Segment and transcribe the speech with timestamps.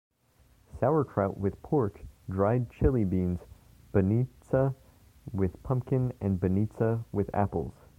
[0.79, 3.41] Sauerkraut with pork, dried chili beans,
[3.93, 4.73] banitsa
[5.31, 7.85] with pumpkin and banitsa with apples.